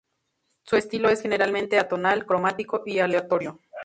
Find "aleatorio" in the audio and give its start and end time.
2.97-3.59